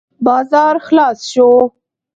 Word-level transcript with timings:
بازار 0.25 0.75
خلاص 0.87 1.19
شو. 1.31 1.49